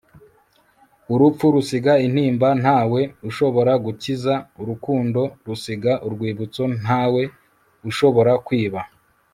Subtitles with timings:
[1.13, 7.23] urupfu rusiga intimba ntawe ushobora gukiza, urukundo rusiga urwibutso ntawe
[7.89, 8.79] ushobora kwiba